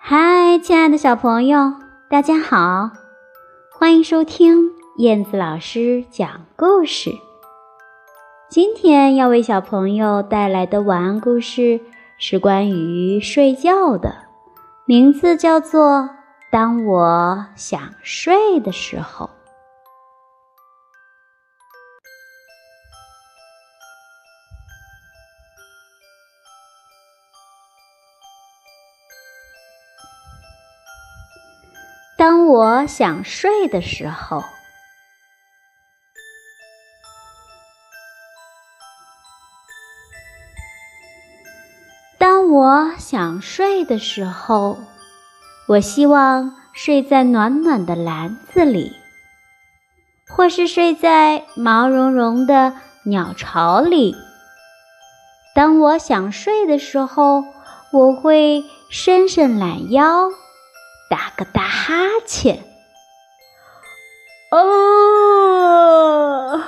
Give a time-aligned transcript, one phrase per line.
[0.00, 1.74] 嗨，亲爱的小朋友，
[2.08, 2.90] 大家好，
[3.70, 7.10] 欢迎收听燕子老师讲故事。
[8.48, 11.80] 今天要为小朋友带来的晚安故事
[12.16, 14.14] 是关于睡觉的，
[14.86, 16.00] 名字叫做
[16.50, 19.26] 《当我想睡的时候》。
[32.18, 34.42] 当我想睡的时候，
[42.18, 44.78] 当我想睡的时候，
[45.68, 48.96] 我希望睡在暖暖的篮子里，
[50.28, 52.72] 或是睡在毛茸茸的
[53.04, 54.16] 鸟巢里。
[55.54, 57.44] 当我想睡的时候，
[57.92, 60.30] 我会伸伸懒腰。
[61.18, 62.62] 打个大哈欠，
[64.52, 66.62] 哦，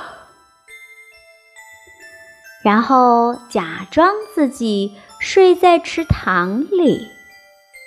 [2.64, 7.06] 然后假装自己睡在池塘里，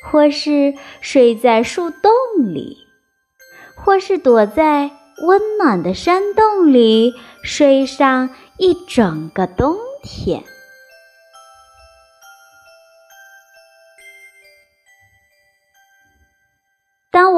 [0.09, 2.77] 或是睡在树洞里，
[3.75, 4.89] 或是躲在
[5.21, 10.45] 温暖的山洞里睡上一整个冬天。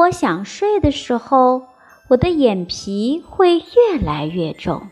[0.05, 1.67] 我想睡的时候，
[2.09, 4.87] 我的眼皮会越来越重。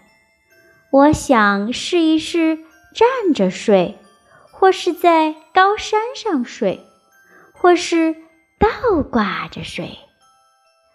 [0.91, 2.57] 我想试一试
[2.95, 3.99] 站着睡，
[4.51, 6.83] 或是在高山上睡，
[7.53, 8.15] 或是
[8.59, 9.99] 倒挂着睡，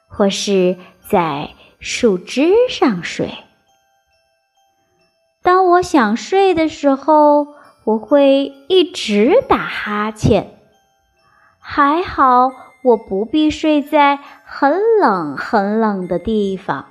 [0.09, 0.77] 或是
[1.09, 3.33] 在树枝上睡。
[5.43, 7.47] 当我想睡的时候，
[7.85, 10.59] 我会一直打哈欠。
[11.61, 12.51] 还好。
[12.83, 16.87] 我不必睡在很冷很冷的地方。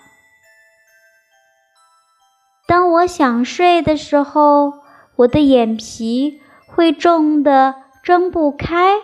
[2.68, 4.74] 当我想睡的时候，
[5.16, 8.96] 我的眼皮会重的睁不开。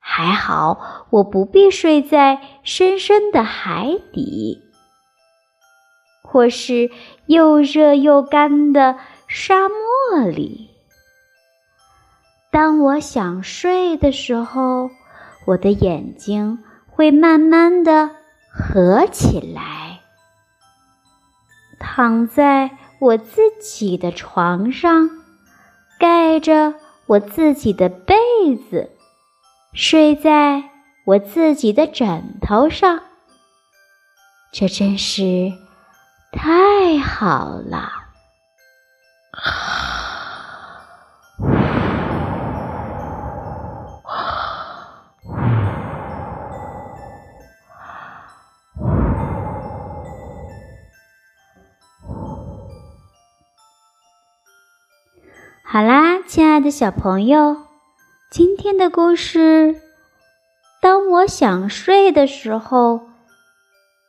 [0.00, 4.60] 还好，我不必睡在深深的海底，
[6.24, 6.90] 或是
[7.26, 10.70] 又热又干的沙漠里。
[12.50, 14.90] 当我想睡的时候，
[15.44, 18.10] 我的眼睛会慢慢的
[18.50, 20.00] 合起来，
[21.78, 25.10] 躺在我自己的床上，
[25.98, 26.74] 盖着
[27.06, 28.14] 我自己的被
[28.70, 28.90] 子，
[29.72, 30.62] 睡在
[31.04, 33.00] 我自己的枕头上。
[34.52, 35.52] 这真是
[36.30, 37.90] 太好了。
[55.72, 57.56] 好啦，亲爱的小朋友，
[58.30, 59.74] 今天的故事，
[60.82, 63.00] 当我想睡的时候，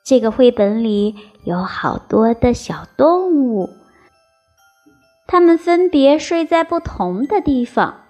[0.03, 1.15] 这个绘本里
[1.45, 3.69] 有好多的小动物，
[5.25, 8.01] 它们分别睡在不同的地方。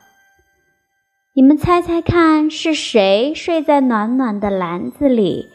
[1.35, 5.49] 你们猜猜看，是谁睡在暖暖的篮子里？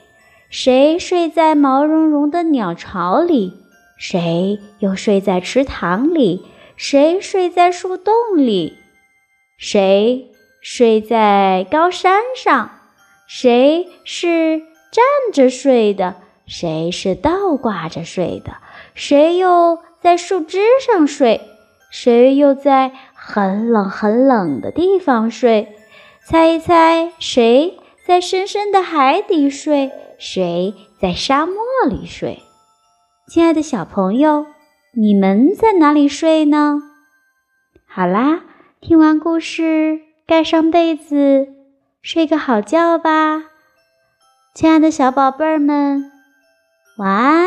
[0.49, 3.55] 谁睡在毛茸茸的鸟巢里？
[3.97, 6.47] 谁又睡在池塘里？
[6.79, 8.79] 谁睡在树洞里？
[9.59, 10.31] 谁
[10.63, 12.71] 睡在高山上？
[13.27, 14.61] 谁是
[14.93, 16.15] 站着睡的？
[16.47, 18.59] 谁是倒挂着睡的？
[18.95, 21.41] 谁又在树枝上睡？
[21.91, 25.75] 谁又在很冷很冷的地方睡？
[26.25, 29.91] 猜一猜，谁在深深的海底睡？
[30.17, 31.57] 谁在沙漠
[31.89, 32.39] 里睡？
[33.27, 34.47] 亲爱的小朋友。
[35.01, 36.83] 你们在哪里睡呢？
[37.87, 38.41] 好啦，
[38.81, 41.47] 听完故事，盖上被子，
[42.03, 43.45] 睡个好觉吧，
[44.57, 46.11] 亲爱的小宝贝儿们，
[46.97, 47.38] 晚安。